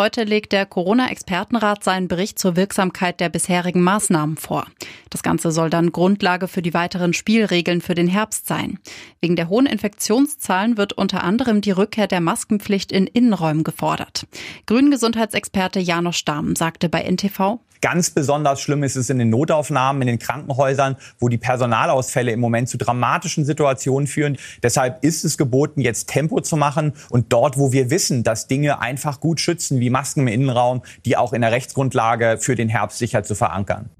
Heute 0.00 0.24
legt 0.24 0.52
der 0.52 0.64
Corona-Expertenrat 0.64 1.84
seinen 1.84 2.08
Bericht 2.08 2.38
zur 2.38 2.56
Wirksamkeit 2.56 3.20
der 3.20 3.28
bisherigen 3.28 3.82
Maßnahmen 3.82 4.38
vor. 4.38 4.64
Das 5.10 5.22
Ganze 5.22 5.52
soll 5.52 5.68
dann 5.68 5.92
Grundlage 5.92 6.48
für 6.48 6.62
die 6.62 6.72
weiteren 6.72 7.12
Spielregeln 7.12 7.82
für 7.82 7.94
den 7.94 8.08
Herbst 8.08 8.46
sein. 8.46 8.78
Wegen 9.20 9.36
der 9.36 9.50
hohen 9.50 9.66
Infektionszahlen 9.66 10.78
wird 10.78 10.94
unter 10.94 11.22
anderem 11.22 11.60
die 11.60 11.72
Rückkehr 11.72 12.06
der 12.06 12.22
Maskenpflicht 12.22 12.92
in 12.92 13.06
Innenräumen 13.08 13.62
gefordert. 13.62 14.26
Grünen-Gesundheitsexperte 14.64 15.80
Janosch 15.80 16.16
Stamm 16.16 16.56
sagte 16.56 16.88
bei 16.88 17.02
NTV, 17.02 17.60
Ganz 17.80 18.10
besonders 18.10 18.60
schlimm 18.60 18.82
ist 18.82 18.96
es 18.96 19.08
in 19.08 19.18
den 19.18 19.30
Notaufnahmen, 19.30 20.02
in 20.02 20.08
den 20.08 20.18
Krankenhäusern, 20.18 20.96
wo 21.18 21.30
die 21.30 21.38
Personalausfälle 21.38 22.30
im 22.30 22.38
Moment 22.38 22.68
zu 22.68 22.76
dramatischen 22.76 23.46
Situationen 23.46 24.06
führen. 24.06 24.36
Deshalb 24.62 25.02
ist 25.02 25.24
es 25.24 25.38
geboten, 25.38 25.80
jetzt 25.80 26.08
Tempo 26.10 26.40
zu 26.42 26.56
machen 26.56 26.92
und 27.08 27.32
dort, 27.32 27.56
wo 27.56 27.72
wir 27.72 27.88
wissen, 27.88 28.22
dass 28.22 28.48
Dinge 28.48 28.82
einfach 28.82 29.18
gut 29.20 29.40
schützen, 29.40 29.80
wie 29.80 29.88
Masken 29.90 30.20
im 30.20 30.28
Innenraum, 30.28 30.82
die 31.04 31.16
auch 31.16 31.32
in 31.32 31.42
der 31.42 31.52
Rechtsgrundlage 31.52 32.38
für 32.40 32.54
den 32.54 32.68
Herbst 32.68 32.98
sicher 32.98 33.22
zu 33.22 33.34
verankern. 33.34 33.90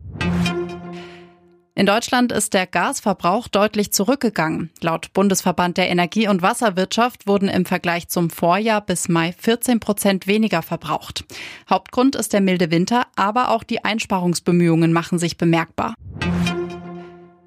In 1.81 1.87
Deutschland 1.87 2.31
ist 2.31 2.53
der 2.53 2.67
Gasverbrauch 2.67 3.49
deutlich 3.49 3.91
zurückgegangen. 3.91 4.69
Laut 4.83 5.15
Bundesverband 5.15 5.79
der 5.79 5.89
Energie- 5.89 6.29
und 6.29 6.43
Wasserwirtschaft 6.43 7.27
wurden 7.27 7.49
im 7.49 7.65
Vergleich 7.65 8.09
zum 8.09 8.29
Vorjahr 8.29 8.83
bis 8.83 9.09
Mai 9.09 9.33
14 9.33 9.81
Prozent 9.81 10.27
weniger 10.27 10.61
verbraucht. 10.61 11.25
Hauptgrund 11.71 12.17
ist 12.17 12.35
der 12.35 12.43
milde 12.43 12.71
Winter, 12.71 13.07
aber 13.17 13.49
auch 13.51 13.63
die 13.63 13.83
Einsparungsbemühungen 13.83 14.93
machen 14.93 15.19
sich 15.19 15.39
bemerkbar. 15.39 15.95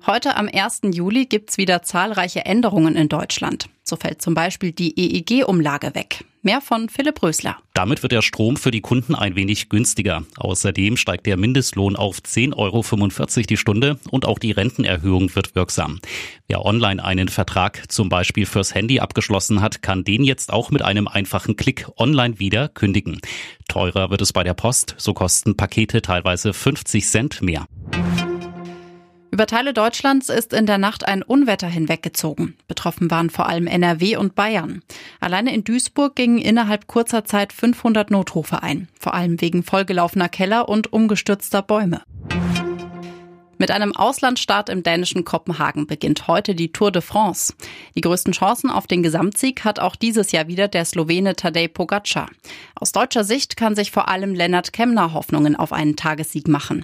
Heute 0.08 0.36
am 0.36 0.50
1. 0.52 0.82
Juli 0.92 1.28
gibt's 1.28 1.58
wieder 1.60 1.84
zahlreiche 1.84 2.44
Änderungen 2.46 2.96
in 2.96 3.10
Deutschland. 3.10 3.70
So 3.84 3.98
fällt 3.98 4.24
zum 4.24 4.34
Beispiel 4.34 4.72
die 4.72 5.00
EEG-Umlage 5.00 5.94
weg. 5.94 6.26
Mehr 6.46 6.60
von 6.60 6.90
Philipp 6.90 7.24
Rösler. 7.24 7.58
Damit 7.74 8.04
wird 8.04 8.12
der 8.12 8.22
Strom 8.22 8.58
für 8.58 8.70
die 8.70 8.82
Kunden 8.82 9.16
ein 9.16 9.38
wenig 9.38 9.70
günstiger. 9.70 10.24
Außerdem 10.36 10.98
steigt 10.98 11.26
der 11.26 11.38
Mindestlohn 11.38 11.96
auf 11.96 12.18
10,45 12.18 12.58
Euro 12.58 13.48
die 13.48 13.56
Stunde 13.56 13.98
und 14.12 14.26
auch 14.26 14.40
die 14.40 14.52
Rentenerhöhung 14.52 15.34
wird 15.36 15.56
wirksam. 15.56 16.00
Wer 16.50 16.66
online 16.66 17.02
einen 17.02 17.30
Vertrag 17.30 17.90
zum 17.90 18.10
Beispiel 18.10 18.46
fürs 18.46 18.76
Handy 18.76 19.00
abgeschlossen 19.00 19.62
hat, 19.62 19.82
kann 19.82 20.04
den 20.04 20.26
jetzt 20.26 20.52
auch 20.52 20.70
mit 20.70 20.82
einem 20.82 21.08
einfachen 21.08 21.56
Klick 21.56 21.88
online 21.96 22.40
wieder 22.40 22.68
kündigen. 22.68 23.22
Teurer 23.70 24.10
wird 24.10 24.22
es 24.22 24.34
bei 24.34 24.44
der 24.44 24.54
Post, 24.54 24.96
so 24.98 25.14
kosten 25.14 25.56
Pakete 25.56 26.02
teilweise 26.02 26.54
50 26.54 27.08
Cent 27.08 27.42
mehr. 27.42 27.68
Über 29.34 29.48
Teile 29.48 29.74
Deutschlands 29.74 30.30
ist 30.30 30.54
in 30.54 30.68
der 30.68 30.78
Nacht 30.78 31.08
ein 31.08 31.24
Unwetter 31.24 31.66
hinweggezogen. 31.66 32.56
Betroffen 32.68 33.10
waren 33.10 33.32
vor 33.32 33.50
allem 33.50 33.66
NRW 33.66 34.16
und 34.18 34.36
Bayern. 34.36 34.84
Alleine 35.20 35.56
in 35.56 35.64
Duisburg 35.64 36.16
gingen 36.16 36.38
innerhalb 36.38 36.86
kurzer 36.86 37.26
Zeit 37.26 37.52
500 37.52 38.12
Notrufe 38.12 38.62
ein, 38.62 38.90
vor 39.00 39.16
allem 39.16 39.42
wegen 39.42 39.64
vollgelaufener 39.64 40.30
Keller 40.30 40.70
und 40.70 40.94
umgestürzter 40.94 41.64
Bäume. 41.64 42.04
Mit 43.58 43.72
einem 43.72 43.96
Auslandsstart 43.96 44.70
im 44.70 44.84
dänischen 44.84 45.26
Kopenhagen 45.26 45.88
beginnt 45.88 46.28
heute 46.28 46.54
die 46.54 46.72
Tour 46.72 46.92
de 46.92 47.02
France. 47.02 47.56
Die 47.96 48.02
größten 48.02 48.34
Chancen 48.34 48.70
auf 48.70 48.86
den 48.86 49.02
Gesamtsieg 49.02 49.64
hat 49.64 49.80
auch 49.80 49.96
dieses 49.96 50.32
Jahr 50.32 50.48
wieder 50.48 50.68
der 50.68 50.86
Slowene 50.86 51.36
Tadej 51.36 51.70
Pogacar. 51.70 52.30
Aus 52.76 52.92
deutscher 52.92 53.24
Sicht 53.24 53.58
kann 53.58 53.74
sich 53.74 53.90
vor 53.90 54.10
allem 54.10 54.36
Lennart 54.36 54.74
Kemner 54.74 55.12
Hoffnungen 55.14 55.56
auf 55.56 55.74
einen 55.74 55.96
Tagessieg 55.96 56.48
machen. 56.48 56.84